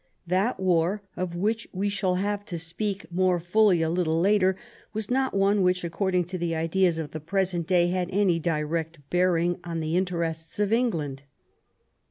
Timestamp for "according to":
5.83-6.39